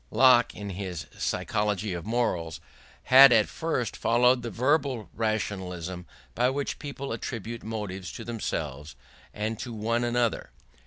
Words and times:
Locke, 0.09 0.55
in 0.55 0.71
his 0.71 1.05
psychology 1.15 1.93
of 1.93 2.07
morals, 2.07 2.59
had 3.03 3.31
at 3.31 3.47
first 3.47 3.95
followed 3.95 4.41
the 4.41 4.49
verbal 4.49 5.11
rationalism 5.13 6.07
by 6.33 6.49
which 6.49 6.79
people 6.79 7.13
attribute 7.13 7.61
motives 7.61 8.11
to 8.13 8.23
themselves 8.23 8.95
and 9.31 9.59
to 9.59 9.71
one 9.71 10.03
another. 10.03 10.49